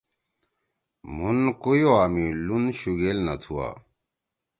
مُھون 1.15 1.39
کویوا 1.61 2.01
می 2.13 2.25
لُون 2.45 2.63
شوگیل 2.79 3.17
نہ 3.25 3.35
تُھوا۔ 3.41 3.67